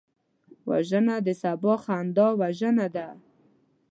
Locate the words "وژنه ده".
2.41-3.07